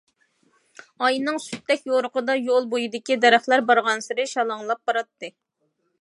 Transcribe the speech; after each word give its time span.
ئاينىڭ 1.07 1.37
سۈتتەك 1.43 1.85
يورۇقىدا 1.91 2.37
يول 2.45 2.67
بويىدىكى 2.73 3.19
دەرەخلەر 3.27 3.67
بارغانسېرى 3.69 4.29
شالاڭلاپ 4.35 4.83
باراتتى. 4.91 5.35